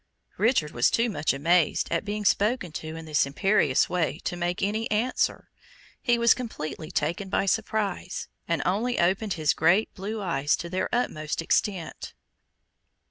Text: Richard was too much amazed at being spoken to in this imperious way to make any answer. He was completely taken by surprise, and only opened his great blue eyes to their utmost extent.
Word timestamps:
Richard 0.39 0.71
was 0.71 0.89
too 0.89 1.11
much 1.11 1.31
amazed 1.31 1.87
at 1.91 2.03
being 2.03 2.25
spoken 2.25 2.71
to 2.71 2.95
in 2.95 3.05
this 3.05 3.27
imperious 3.27 3.87
way 3.87 4.17
to 4.23 4.35
make 4.35 4.63
any 4.63 4.89
answer. 4.89 5.51
He 6.01 6.17
was 6.17 6.33
completely 6.33 6.89
taken 6.89 7.29
by 7.29 7.45
surprise, 7.45 8.27
and 8.47 8.63
only 8.65 8.99
opened 8.99 9.33
his 9.33 9.53
great 9.53 9.93
blue 9.93 10.19
eyes 10.19 10.55
to 10.55 10.71
their 10.71 10.89
utmost 10.91 11.39
extent. 11.39 12.15